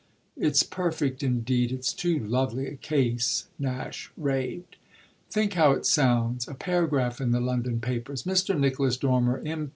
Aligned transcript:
"It's 0.35 0.63
perfect 0.63 1.21
indeed, 1.21 1.71
it's 1.71 1.93
too 1.93 2.17
lovely 2.17 2.65
a 2.65 2.75
case," 2.75 3.45
Nash 3.59 4.11
raved. 4.17 4.77
"Think 5.29 5.53
how 5.53 5.73
it 5.73 5.85
sounds 5.85 6.47
a 6.47 6.55
paragraph 6.55 7.21
in 7.21 7.29
the 7.29 7.39
London 7.39 7.79
papers: 7.79 8.23
'Mr. 8.23 8.59
Nicholas 8.59 8.97
Dormer, 8.97 9.43
M. 9.45 9.69